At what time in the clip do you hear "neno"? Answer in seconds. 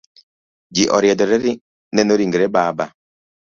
1.95-2.21